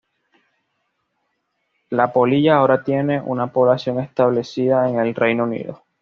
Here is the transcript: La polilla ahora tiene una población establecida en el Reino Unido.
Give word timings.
La 1.91 2.11
polilla 2.11 2.55
ahora 2.55 2.83
tiene 2.83 3.21
una 3.21 3.53
población 3.53 3.99
establecida 3.99 4.89
en 4.89 4.97
el 4.97 5.13
Reino 5.13 5.43
Unido. 5.43 5.83